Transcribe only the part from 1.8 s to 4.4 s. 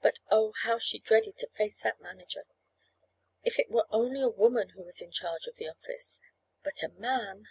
that manager! If it were only a